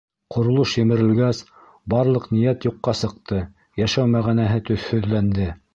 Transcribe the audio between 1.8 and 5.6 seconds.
барлыҡ ниәт юҡҡа сыҡты, йәшәү мәғәнәһе төҫһөҙләнде.